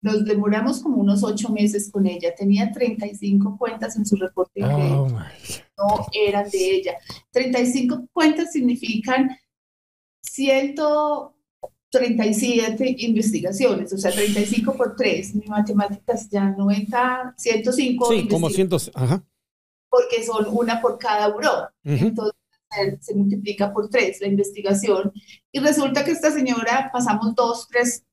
nos 0.01 0.25
demoramos 0.25 0.83
como 0.83 0.97
unos 0.97 1.23
ocho 1.23 1.51
meses 1.51 1.91
con 1.91 2.07
ella. 2.07 2.35
Tenía 2.35 2.73
35 2.73 3.59
cuentas 3.59 3.97
en 3.97 4.07
su 4.07 4.17
reporte 4.17 4.63
Oh, 4.65 5.07
no 5.79 6.07
eran 6.13 6.49
de 6.49 6.77
ella. 6.77 6.95
35 7.31 8.09
cuentas 8.11 8.53
significan 8.53 9.37
137 11.99 12.97
investigaciones, 12.99 13.93
o 13.93 13.99
sea, 13.99 14.11
35 14.11 14.75
por 14.77 14.97
3, 14.97 15.35
mi 15.37 15.47
matemáticas 15.47 16.29
ya 16.31 16.51
90, 16.51 17.35
105 17.37 18.07
Sí, 18.09 18.29
como 18.29 18.49
investigaciones, 18.49 18.55
cientos. 18.55 18.91
Ajá. 18.95 19.25
porque 19.89 20.25
son 20.25 20.47
una 20.51 20.81
por 20.81 20.99
cada 20.99 21.29
buró. 21.29 21.71
Ujú. 21.85 22.07
Entonces 22.07 22.35
se, 22.71 22.99
se 23.01 23.15
multiplica 23.15 23.73
por 23.73 23.89
3 23.89 24.21
la 24.21 24.27
investigación. 24.27 25.13
Y 25.53 25.61
resulta 25.61 26.05
que 26.05 26.11
esta 26.11 26.31
señora 26.33 26.91
pasamos 26.93 27.35
dos, 27.35 27.69
tres 27.69 28.05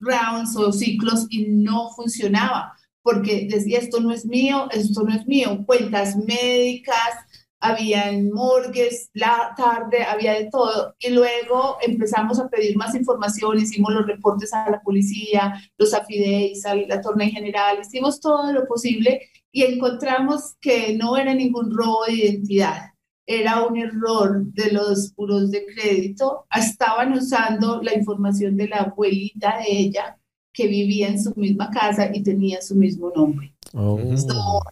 rounds 0.00 0.56
o 0.56 0.72
ciclos 0.72 1.26
y 1.28 1.46
no 1.48 1.90
funcionaba, 1.90 2.74
porque 3.02 3.46
decía, 3.50 3.78
esto 3.78 4.00
no 4.00 4.12
es 4.12 4.24
mío, 4.26 4.68
esto 4.72 5.02
no 5.02 5.14
es 5.14 5.26
mío, 5.26 5.62
cuentas 5.66 6.16
médicas, 6.16 7.14
habían 7.60 8.30
morgues, 8.30 9.10
la 9.12 9.54
tarde, 9.56 10.02
había 10.02 10.32
de 10.32 10.48
todo. 10.50 10.94
Y 10.98 11.10
luego 11.10 11.76
empezamos 11.82 12.40
a 12.40 12.48
pedir 12.48 12.76
más 12.76 12.94
información, 12.94 13.58
hicimos 13.58 13.92
los 13.92 14.06
reportes 14.06 14.52
a 14.52 14.70
la 14.70 14.80
policía, 14.80 15.60
los 15.76 15.94
afideis, 15.94 16.64
a 16.64 16.74
la 16.74 17.00
torna 17.00 17.24
en 17.24 17.32
general, 17.32 17.78
hicimos 17.80 18.20
todo 18.20 18.52
lo 18.52 18.66
posible 18.66 19.22
y 19.52 19.64
encontramos 19.64 20.56
que 20.60 20.96
no 20.96 21.16
era 21.16 21.34
ningún 21.34 21.76
robo 21.76 22.04
de 22.06 22.14
identidad, 22.14 22.90
era 23.26 23.66
un 23.66 23.76
error 23.76 24.44
de 24.46 24.72
los 24.72 25.12
puros 25.12 25.50
de 25.50 25.64
crédito. 25.66 26.46
Estaban 26.54 27.12
usando 27.12 27.80
la 27.82 27.94
información 27.94 28.56
de 28.56 28.68
la 28.68 28.78
abuelita 28.78 29.58
de 29.58 29.70
ella 29.70 30.18
que 30.52 30.66
vivía 30.66 31.08
en 31.08 31.22
su 31.22 31.32
misma 31.36 31.70
casa 31.70 32.10
y 32.12 32.22
tenía 32.22 32.60
su 32.60 32.74
mismo 32.74 33.12
nombre. 33.14 33.54
Oh. 33.72 33.98
So, 34.16 34.62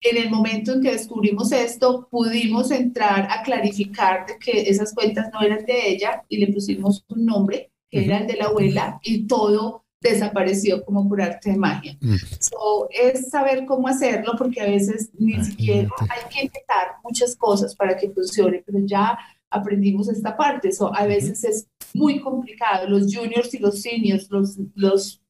en 0.00 0.16
el 0.16 0.30
momento 0.30 0.72
en 0.72 0.82
que 0.82 0.92
descubrimos 0.92 1.50
esto, 1.52 2.08
pudimos 2.10 2.70
entrar 2.70 3.28
a 3.30 3.42
clarificar 3.42 4.26
de 4.26 4.38
que 4.38 4.68
esas 4.68 4.94
cuentas 4.94 5.28
no 5.32 5.40
eran 5.40 5.64
de 5.64 5.88
ella 5.90 6.24
y 6.28 6.38
le 6.38 6.52
pusimos 6.52 7.04
un 7.08 7.26
nombre 7.26 7.72
que 7.90 8.04
era 8.04 8.18
el 8.18 8.26
de 8.26 8.36
la 8.36 8.46
abuela 8.46 9.00
y 9.02 9.26
todo 9.26 9.84
desapareció 10.00 10.84
como 10.84 11.08
por 11.08 11.20
arte 11.20 11.50
de 11.50 11.56
magia. 11.56 11.96
Mm. 12.00 12.16
So, 12.38 12.88
es 12.90 13.30
saber 13.30 13.64
cómo 13.66 13.88
hacerlo 13.88 14.34
porque 14.38 14.60
a 14.60 14.66
veces 14.66 15.10
ni 15.18 15.32
Imagínate. 15.32 15.50
siquiera 15.50 15.90
hay 16.00 16.28
que 16.30 16.44
intentar 16.44 16.96
muchas 17.02 17.34
cosas 17.34 17.74
para 17.74 17.96
que 17.96 18.10
funcione, 18.10 18.62
pero 18.64 18.78
ya 18.84 19.18
aprendimos 19.50 20.08
esta 20.08 20.36
parte. 20.36 20.70
So, 20.70 20.94
a 20.94 21.06
veces 21.06 21.42
es 21.44 21.66
muy 21.94 22.20
complicado. 22.20 22.88
Los 22.88 23.12
juniors 23.12 23.52
y 23.54 23.58
los 23.58 23.80
seniors, 23.80 24.30
los, 24.30 24.58
los, 24.74 25.20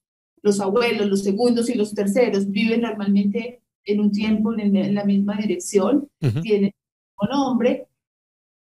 los 0.42 0.60
abuelos, 0.60 1.06
los 1.06 1.22
segundos 1.25 1.70
y 1.70 1.75
los 1.75 1.94
terceros 1.94 2.50
viven 2.50 2.82
normalmente 2.82 3.62
en 3.88 4.00
un 4.00 4.12
tiempo 4.12 4.54
en, 4.57 4.95
la 4.95 5.04
misma 5.04 5.37
dirección, 5.37 6.09
tienen 6.21 6.64
el 6.64 6.75
mismo 6.75 7.28
nombre 7.30 7.88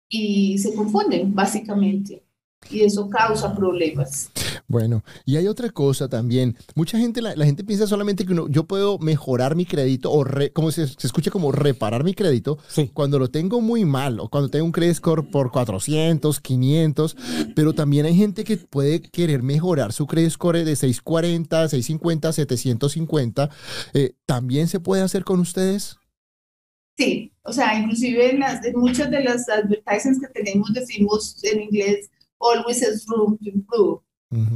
y 0.09 0.59
se 0.59 0.75
confunden 0.75 1.35
básicamente. 1.35 2.23
Y 2.71 2.83
eso 2.83 3.09
causa 3.09 3.55
problemas. 3.55 4.31
Bueno, 4.67 5.03
y 5.25 5.37
hay 5.37 5.47
otra 5.47 5.71
cosa 5.71 6.09
también. 6.09 6.55
Mucha 6.75 6.99
gente, 6.99 7.23
la, 7.23 7.35
la 7.35 7.47
gente 7.47 7.65
piensa 7.65 7.87
solamente 7.87 8.27
que 8.27 8.33
uno, 8.33 8.47
yo 8.49 8.65
puedo 8.65 8.99
mejorar 8.99 9.57
mi 9.57 9.65
crédito 9.65 10.13
o 10.13 10.23
re- 10.25 10.53
como 10.53 10.71
se, 10.71 10.87
se 10.87 11.07
escucha 11.07 11.31
como 11.31 11.51
reparar 11.53 12.05
mi 12.05 12.13
crédito 12.13 12.59
Sí. 12.69 12.91
cuando 12.93 13.19
lo 13.19 13.31
tengo 13.31 13.63
muy 13.63 13.87
mal 13.87 14.21
o 14.21 14.29
cuando 14.29 14.51
tengo 14.51 14.67
un 14.67 14.73
credit 14.73 14.97
score 14.97 15.31
por 15.31 15.51
400, 15.51 16.41
500, 16.41 17.17
pero 17.55 17.73
también 17.73 18.05
hay 18.05 18.15
gente 18.17 18.45
que 18.45 18.59
puede 18.59 19.01
querer 19.01 19.43
mejorar 19.43 19.93
su 19.95 20.07
credit 20.07 20.31
score 20.31 20.65
de 20.65 20.77
640, 20.77 21.69
650, 21.69 22.33
750. 22.33 23.51
Eh, 23.95 24.13
¿También 24.27 24.69
se 24.69 24.81
puede 24.81 25.01
hacer 25.03 25.25
con 25.25 25.41
ustedes? 25.41 25.97
Sí, 26.99 27.33
o 27.43 27.53
sea, 27.53 27.79
inclusive 27.79 28.33
en, 28.33 28.41
las, 28.41 28.63
en 28.65 28.79
muchas 28.79 29.11
de 29.11 29.23
las 29.23 29.49
advertisements 29.49 30.21
que 30.21 30.43
tenemos 30.43 30.73
decimos 30.75 31.43
en 31.45 31.63
inglés, 31.63 32.11
always 32.41 32.83
is 32.83 33.07
room 33.09 33.39
to 33.39 33.51
improve. 33.51 34.01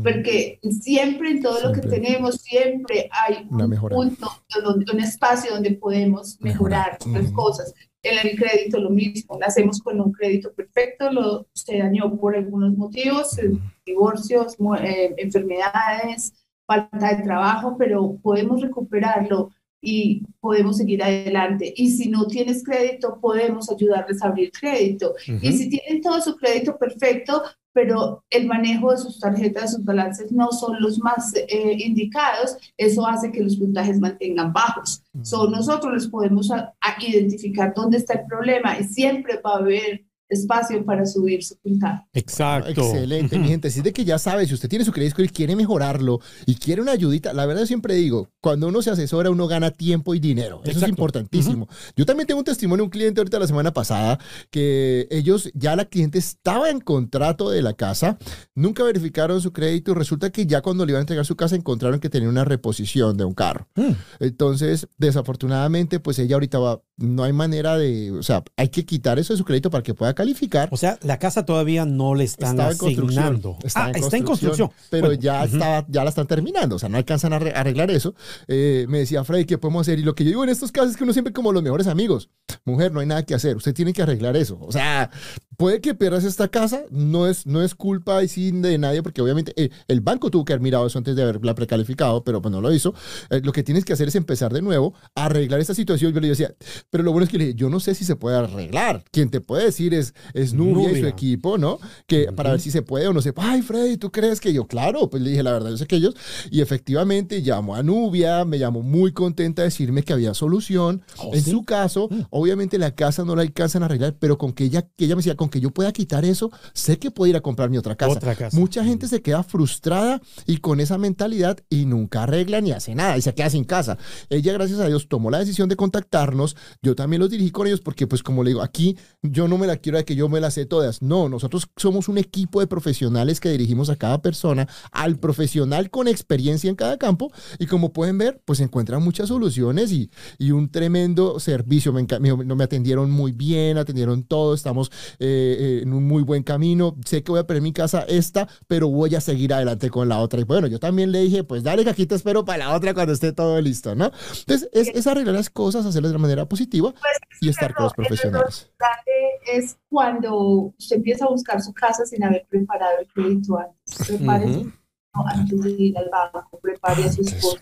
Porque 0.03 0.61
siempre 0.83 1.31
en 1.31 1.43
todo 1.43 1.55
lo 1.63 1.73
que 1.73 1.81
Siempre. 1.81 2.01
tenemos, 2.01 2.35
siempre 2.43 3.09
hay 3.11 3.47
un 3.49 3.71
punto, 3.89 4.29
donde- 4.63 4.93
un 4.93 5.01
espacio 5.01 5.53
donde 5.55 5.71
podemos 5.73 6.39
mejorar 6.41 6.99
Mejorar. 7.01 7.17
las 7.23 7.31
Ujú. 7.31 7.35
cosas. 7.35 7.75
En 8.03 8.19
el 8.29 8.37
crédito 8.37 8.79
lo 8.81 8.91
mismo, 8.91 9.39
nacemos 9.39 9.81
con 9.81 9.99
un 9.99 10.13
crédito 10.13 10.53
perfecto, 10.53 11.11
lo, 11.11 11.47
se 11.55 11.79
dañó 11.79 12.15
por 12.19 12.37
algunos 12.37 12.77
motivos, 12.77 13.39
eh, 13.39 13.51
divorcios, 13.87 14.57
eh, 14.83 15.15
enfermedades, 15.17 16.35
falta 16.67 17.15
de 17.17 17.23
trabajo, 17.23 17.77
pero 17.79 18.19
podemos 18.23 18.61
recuperarlo 18.61 19.51
y 19.81 20.23
podemos 20.41 20.77
seguir 20.77 21.03
adelante. 21.03 21.73
Y 21.77 21.91
si 21.93 22.09
no 22.11 22.27
tienes 22.27 22.63
crédito, 22.63 23.19
podemos 23.21 23.71
ayudarles 23.71 24.23
a 24.23 24.29
abrir 24.29 24.53
crédito. 24.53 25.15
Y 25.27 25.33
Ujú. 25.35 25.47
si 25.57 25.71
tienen 25.71 26.03
todo 26.03 26.21
su 26.21 26.37
crédito 26.37 26.77
perfecto, 26.79 27.43
pero 27.73 28.23
el 28.31 28.47
manejo 28.47 28.91
de 28.91 28.99
sus 28.99 29.19
tarjetas, 29.19 29.73
sus 29.73 29.85
balances 29.85 30.31
no 30.33 30.51
son 30.53 30.81
los 30.81 30.99
más 30.99 31.35
eh, 31.35 31.77
indicados, 31.79 32.57
eso 32.77 33.07
hace 33.07 33.31
que 33.33 33.43
los 33.43 33.57
puntajes 33.57 33.99
mantengan 33.99 34.53
bajos. 34.53 35.03
So, 35.23 35.49
nosotros 35.49 35.93
les 35.95 36.09
podemos 36.09 36.51
a- 36.51 36.75
a 36.81 36.97
identificar 37.05 37.73
dónde 37.75 37.99
está 37.99 38.15
el 38.15 38.27
problema 38.27 38.79
y 38.79 38.85
siempre 38.85 39.41
va 39.45 39.55
a 39.55 39.59
haber 39.59 40.05
espacio 40.33 40.85
para 40.85 41.07
subir 41.07 41.45
su 41.45 41.57
puntaje. 41.59 42.05
Exacto. 42.13 42.71
Excelente, 42.71 43.39
mi 43.39 43.49
gente. 43.49 43.69
Así 43.69 43.79
es 43.79 43.85
de 43.85 43.93
que 43.93 44.05
ya 44.05 44.19
sabe, 44.19 44.47
si 44.47 44.55
usted 44.55 44.69
tiene 44.69 44.85
su 44.85 44.93
crédito 44.93 45.23
y 45.23 45.29
quiere 45.29 45.55
mejorarlo 45.57 46.21
y 46.47 46.55
quiere 46.55 46.83
una 46.83 46.93
ayudita, 46.93 47.33
la 47.33 47.47
verdad 47.47 47.63
yo 47.63 47.67
siempre 47.67 47.95
digo, 47.95 48.31
cuando 48.41 48.69
uno 48.69 48.83
se 48.83 48.91
asesora, 48.91 49.31
uno 49.31 49.47
gana 49.47 49.71
tiempo 49.71 50.15
y 50.15 50.21
dinero. 50.21 50.61
Eso 50.65 50.81
es 50.81 50.89
importantísimo. 50.89 51.69
Yo 51.97 52.07
también 52.07 52.27
tengo 52.27 52.39
un 52.41 52.45
testimonio 52.45 52.83
de 52.83 52.85
un 52.85 52.91
cliente 52.91 53.21
ahorita 53.21 53.39
la 53.39 53.47
semana 53.47 53.73
pasada 53.73 54.19
que 54.51 55.07
ellos, 55.11 55.51
ya 55.55 55.77
la 55.77 55.85
cliente 55.85 56.19
estaba 56.19 56.71
en 56.71 56.81
contrato 56.81 57.51
de 57.51 57.63
la 57.63 57.75
casa, 57.75 58.19
nunca 58.55 58.83
verificaron 58.83 59.41
su 59.41 59.53
crédito 59.53 59.93
y 59.93 59.95
resulta 59.95 60.31
que 60.31 60.47
ya 60.47 60.63
cuando 60.63 60.85
le 60.85 60.93
iban 60.93 61.01
a 61.01 61.03
entregar 61.03 61.27
su 61.27 61.37
casa 61.37 61.57
encontraron 61.57 62.01
que 62.01 62.11
tenía 62.11 62.29
una 62.29 62.45
reposición 62.45 63.17
de 63.17 63.25
un 63.25 63.35
carro. 63.35 63.69
Mm. 63.75 63.93
Entonces, 64.21 64.89
desafortunadamente, 64.99 66.01
pues 66.01 66.19
ella 66.19 66.37
ahorita 66.37 66.59
va, 66.59 66.83
no 67.03 67.25
hay 67.25 67.33
manera 67.33 67.77
de, 67.77 68.11
o 68.13 68.23
sea, 68.23 68.43
hay 68.57 68.69
que 68.69 68.85
quitar 68.87 69.19
eso 69.19 69.33
de 69.35 69.37
su 69.39 69.45
crédito 69.45 69.71
para 69.71 69.83
que 69.83 69.93
pueda 69.95 70.15
calificar. 70.15 70.69
O 70.73 70.77
sea, 70.77 70.99
la 71.03 71.19
casa 71.19 71.45
todavía 71.45 71.85
no 71.85 72.15
le 72.15 72.25
están 72.25 72.57
construcción. 72.57 73.07
asignando. 73.09 73.59
Ah, 73.75 73.91
en 73.95 74.03
está 74.03 74.17
en 74.17 74.25
construcción. 74.25 74.71
Pero 74.91 75.09
Bueno, 75.09 75.21
ya, 75.21 75.45
estaba, 75.45 75.85
ya 75.89 76.05
la 76.05 76.11
están 76.11 76.27
terminando, 76.27 76.77
o 76.77 76.79
sea, 76.79 76.89
no 76.89 76.97
alcanzan 76.97 77.33
a 77.33 77.41
arre- 77.41 77.53
arreglar 77.55 77.91
eso. 77.91 78.15
Eh, 78.49 78.87
me 78.89 78.99
decía 79.01 79.25
Freddy, 79.25 79.45
¿qué 79.45 79.59
podemos 79.59 79.83
hacer? 79.83 79.99
Y 79.99 80.03
lo 80.03 80.15
que 80.15 80.25
yo 80.25 80.29
digo 80.31 80.45
en 80.45 80.51
estos 80.51 80.71
casos 80.73 80.93
es 80.93 80.97
que 80.97 81.05
uno 81.05 81.13
siempre 81.13 81.33
como 81.33 81.53
los 81.53 81.63
mejores 81.63 81.87
amigos. 81.89 82.31
Mujer, 82.65 82.93
no 82.93 83.01
hay 83.01 83.07
nada 83.07 83.25
que 83.25 83.35
hacer, 83.35 83.57
usted 83.57 83.75
tiene 83.75 83.93
que 83.93 84.03
arreglar 84.03 84.37
eso. 84.37 84.59
O 84.61 84.71
sea, 84.73 85.11
puede 85.57 85.81
que 85.81 85.95
pierdas 85.95 86.25
esta 86.25 86.49
casa, 86.49 86.83
no 86.91 87.27
es, 87.27 87.47
no 87.47 87.63
es 87.63 87.75
culpa 87.75 88.23
y 88.23 88.29
sin 88.29 88.63
de 88.63 88.79
nadie, 88.79 89.03
porque 89.03 89.21
obviamente 89.23 89.53
eh, 89.57 89.71
el 89.89 90.01
banco 90.01 90.31
tuvo 90.31 90.45
que 90.45 90.53
haber 90.53 90.63
mirado 90.63 90.87
eso 90.87 90.99
antes 90.99 91.17
de 91.17 91.23
haberla 91.23 91.55
precalificado, 91.55 92.23
pero 92.25 92.41
pues 92.43 92.53
no 92.53 92.61
lo 92.61 92.73
hizo. 92.73 92.95
Eh, 93.31 93.41
lo 93.43 93.53
que 93.53 93.63
tienes 93.63 93.85
que 93.85 93.93
hacer 93.93 94.09
es 94.09 94.15
empezar 94.15 94.53
de 94.53 94.63
nuevo, 94.63 94.95
a 95.15 95.25
arreglar 95.27 95.61
esta 95.61 95.75
situación. 95.75 96.13
Yo 96.13 96.21
le 96.21 96.29
decía, 96.29 96.55
pero 96.93 97.05
lo 97.05 97.13
bueno 97.13 97.25
es 97.25 97.31
que 97.31 97.39
le 97.39 97.45
dije, 97.47 97.57
yo 97.57 97.71
no 97.71 97.81
sé 97.81 97.95
si 97.95 98.05
se 98.05 98.17
puede 98.17 98.37
arreglar. 98.37 99.03
Quien 99.11 99.31
te 99.31 99.41
puede 99.41 99.65
decir 99.65 99.95
es, 99.95 100.13
es 100.35 100.53
Nubia, 100.53 100.93
y 100.93 101.01
su 101.01 101.07
equipo, 101.07 101.57
¿no? 101.57 101.79
Que 102.07 102.31
para 102.33 102.51
ver 102.51 102.61
si 102.61 102.71
se 102.71 102.83
puede 102.83 103.09
o 103.09 103.15
no 103.15 103.23
se 103.23 103.33
puede. 103.33 103.49
Ay, 103.49 103.63
Freddy, 103.63 103.97
¿tú 103.97 104.13
crees 104.13 104.43
que 104.43 104.53
yo? 104.53 104.67
Claro, 104.67 105.09
pues 105.09 105.23
le 105.23 105.31
dije, 105.31 105.43
la 105.43 105.53
verdad, 105.53 105.71
yo 105.71 105.79
sé 105.79 105.87
que 105.87 105.97
ellos. 105.97 106.15
Y 106.51 106.61
efectivamente 106.61 107.41
llamó 107.41 107.77
a 107.77 107.83
Nubia, 107.83 108.45
me 108.45 108.59
llamó 108.59 108.83
muy 108.83 109.13
contenta 109.13 109.63
de 109.63 109.69
decirme 109.69 110.03
que 110.03 110.13
había 110.13 110.35
solución. 110.35 111.01
Oh, 111.17 111.33
en 111.33 111.43
¿sí? 111.43 111.51
su 111.51 111.65
caso, 111.65 112.11
obviamente 112.29 112.77
la 112.77 112.95
casa 112.95 113.25
no 113.25 113.35
la 113.37 113.41
alcanzan 113.41 113.85
a 113.85 113.87
arreglar, 113.87 114.17
pero 114.19 114.37
con 114.37 114.53
que 114.53 114.65
ella, 114.65 114.83
que 114.83 115.07
ella 115.07 115.17
me 115.17 115.21
decía, 115.21 115.35
con 115.35 115.49
que 115.49 115.61
yo 115.61 115.71
pueda 115.71 115.93
quitar 115.93 116.27
eso, 116.27 116.51
sé 116.75 116.99
que 116.99 117.11
puedo 117.11 117.31
ir 117.31 117.37
a 117.37 117.41
comprar 117.41 117.71
mi 117.71 117.79
otra 117.79 117.97
casa. 117.97 118.13
Otra 118.13 118.35
casa. 118.35 118.55
Mucha 118.55 118.85
gente 118.85 119.09
se 119.09 119.23
queda 119.23 119.43
frustrada 119.43 120.21
y 120.45 120.59
con 120.59 120.79
esa 120.79 120.99
mentalidad 120.99 121.57
y 121.71 121.87
nunca 121.87 122.25
arregla 122.25 122.61
ni 122.61 122.73
hace 122.73 122.95
nada 122.95 123.17
y 123.17 123.23
se 123.23 123.35
queda 123.35 123.49
sin 123.49 123.65
casa. 123.65 123.97
Ella, 124.29 124.53
gracias 124.53 124.79
a 124.79 124.87
Dios, 124.89 125.09
tomó 125.09 125.31
la 125.31 125.39
decisión 125.39 125.71
de 125.71 125.77
contactarnos. 125.77 126.55
Yo 126.85 126.97
también 126.97 127.21
los 127.21 127.31
dirigí 127.31 127.53
con 127.53 127.69
ellos 127.69 127.81
porque, 127.81 128.09
pues, 128.09 128.25
como 128.25 128.43
le 128.43 128.51
digo, 128.51 128.61
aquí 128.61 128.99
yo 129.23 129.47
no 129.47 129.57
me 129.57 129.69
la 129.69 129.77
quiero 129.77 129.99
de 129.99 130.05
que 130.05 130.17
yo 130.17 130.29
me 130.29 130.41
las 130.41 130.55
sé 130.55 130.67
todas. 130.67 131.01
No, 131.01 131.29
nosotros 131.29 131.69
somos 131.77 132.09
un 132.09 132.19
equipo 132.19 132.59
de 132.59 132.67
profesionales 132.67 133.39
que 133.39 133.51
dirigimos 133.51 133.89
a 133.89 133.95
cada 133.95 134.21
persona, 134.21 134.67
al 134.91 135.17
profesional 135.17 135.91
con 135.91 136.09
experiencia 136.09 136.69
en 136.69 136.75
cada 136.75 136.99
campo 136.99 137.31
y 137.61 137.67
como 137.67 137.93
pueden 137.93 138.19
ver, 138.19 138.43
pues 138.45 138.59
encuentran 138.59 139.01
muchas 139.01 139.29
soluciones 139.29 139.93
y, 139.93 140.11
y 140.39 140.51
un 140.51 140.73
tremendo 140.73 141.39
servicio. 141.39 141.93
Me, 141.93 142.05
me, 142.19 142.35
me 142.35 142.65
atendieron 142.65 143.13
muy 143.13 143.31
bien, 143.31 143.79
atendieron 143.79 144.25
todo, 144.25 144.53
estamos 144.53 144.91
eh, 145.21 145.57
eh, 145.61 145.81
en 145.85 145.93
un 145.93 146.03
muy 146.03 146.25
buen 146.25 146.43
camino, 146.43 146.97
sé 147.07 147.23
que 147.23 147.31
voy 147.31 147.39
a 147.39 147.47
perder 147.47 147.63
mi 147.63 147.73
casa 147.73 148.01
esta, 148.09 148.49
pero 148.67 148.89
voy 148.89 149.15
a 149.15 149.21
seguir 149.21 149.55
adelante 149.55 149.89
con 149.89 150.09
la 150.09 150.19
otra. 150.19 150.41
Y 150.41 150.45
bueno, 150.45 150.67
yo 150.67 150.81
también 150.81 151.13
le 151.13 151.21
dije, 151.21 151.45
pues 151.45 151.63
dale 151.63 151.85
que 151.85 151.91
aquí 151.91 152.07
te 152.07 152.17
espero 152.17 152.45
para 152.45 152.67
la 152.67 152.75
otra 152.75 152.93
cuando 152.93 153.13
esté 153.13 153.33
todo 153.33 153.61
listo, 153.61 153.95
¿no? 153.95 154.11
Entonces, 154.41 154.69
es, 154.73 154.89
es 154.89 155.07
arreglar 155.07 155.37
las 155.37 155.49
cosas, 155.49 155.87
hacerlas 155.87 156.11
de 156.11 156.19
manera 156.19 156.49
positiva 156.49 156.72
Pues, 156.81 157.19
y 157.41 157.49
estar 157.49 157.75
con 157.75 157.85
los 157.85 157.95
profesionales. 157.95 158.71
El 158.79 158.85
error 158.87 159.03
grande 159.05 159.59
es 159.59 159.79
cuando 159.89 160.37
usted 160.79 160.97
empieza 160.97 161.25
a 161.25 161.29
buscar 161.29 161.61
su 161.61 161.73
casa 161.73 162.05
sin 162.07 162.25
haber 162.25 162.47
preparado 162.49 162.99
el 163.01 163.07
crédito 163.09 163.59
antes. 163.59 164.07
Prepare 164.07 164.45
Ujú. 164.47 164.55
su 164.55 164.61
crédito 164.61 164.79
antes 165.27 165.63
de 165.63 165.71
ir 165.71 165.99
al 165.99 166.09
banco, 166.11 166.59
prepare 166.61 167.05
a 167.05 167.13
su 167.13 167.21
esposo, 167.23 167.59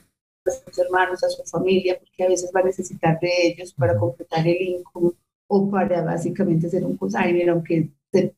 a 0.47 0.51
sus 0.51 0.79
hermanos, 0.79 1.25
a 1.25 1.29
su 1.29 1.43
familia, 1.45 1.99
porque 1.99 2.25
a 2.25 2.29
veces 2.29 2.51
va 2.55 2.61
a 2.61 2.65
necesitar 2.65 3.19
de 3.21 3.31
ellos 3.49 3.75
para 3.75 3.97
completar 3.99 4.47
el 4.47 4.61
income 4.61 5.13
o 5.49 5.71
para 5.71 6.03
básicamente 6.03 6.69
hacer 6.69 6.85
un 6.85 6.97
consignor, 6.97 7.51
aunque 7.51 7.91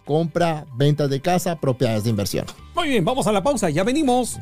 Compra, 0.06 0.66
ventas 0.75 1.10
de 1.10 1.22
casa, 1.22 1.60
propiedades 1.60 2.06
de 2.06 2.10
inversión. 2.10 2.46
Muy 2.75 2.90
bien, 2.90 3.06
vamos 3.06 3.28
a 3.28 3.32
la 3.32 3.44
pausa, 3.44 3.70
ya 3.70 3.84
venimos. 3.84 4.40